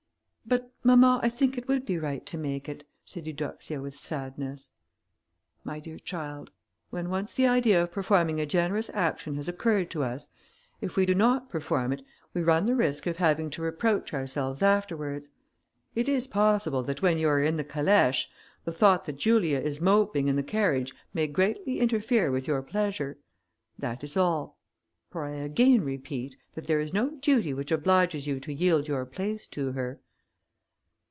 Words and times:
"But, 0.43 0.69
mamma, 0.83 1.21
I 1.23 1.29
think 1.29 1.57
it 1.57 1.69
would 1.69 1.85
be 1.85 1.97
right 1.97 2.25
to 2.25 2.37
make 2.37 2.67
it," 2.67 2.85
said 3.05 3.25
Eudoxia, 3.25 3.79
with 3.81 3.95
sadness. 3.95 4.71
"My 5.63 5.79
dear 5.79 5.97
child, 5.97 6.51
when 6.89 7.09
once 7.09 7.31
the 7.31 7.47
idea 7.47 7.81
of 7.81 7.91
performing 7.93 8.41
a 8.41 8.45
generous 8.45 8.89
action 8.93 9.35
has 9.35 9.47
occurred 9.47 9.89
to 9.91 10.03
us, 10.03 10.27
if 10.81 10.97
we 10.97 11.05
do 11.05 11.15
not 11.15 11.49
perform 11.49 11.93
it 11.93 12.01
we 12.33 12.41
run 12.43 12.65
the 12.65 12.75
risk 12.75 13.07
of 13.07 13.15
having 13.15 13.49
to 13.51 13.61
reproach 13.61 14.13
ourselves 14.13 14.61
afterwards. 14.61 15.29
It 15.95 16.09
is 16.09 16.27
possible 16.27 16.83
that 16.83 17.01
when 17.01 17.17
you 17.17 17.29
are 17.29 17.41
in 17.41 17.55
the 17.55 17.63
calèche, 17.63 18.25
the 18.65 18.73
thought 18.73 19.05
that 19.05 19.17
Julia 19.19 19.59
is 19.59 19.79
moping 19.79 20.27
in 20.27 20.35
the 20.35 20.43
carriage 20.43 20.93
may 21.13 21.27
greatly 21.27 21.79
interfere 21.79 22.29
with 22.29 22.45
your 22.47 22.61
pleasure: 22.61 23.19
that 23.79 24.03
is 24.03 24.17
all; 24.17 24.59
for 25.11 25.23
I 25.23 25.35
again 25.35 25.81
repeat, 25.85 26.35
that 26.55 26.65
there 26.67 26.81
is 26.81 26.93
no 26.93 27.11
duty 27.21 27.53
which 27.53 27.71
obliges 27.71 28.27
you 28.27 28.41
to 28.41 28.53
yield 28.53 28.89
your 28.89 29.05
place 29.05 29.47
to 29.49 29.71
her." 29.73 30.01